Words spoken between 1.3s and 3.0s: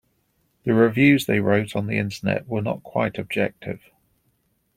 wrote on the Internet were not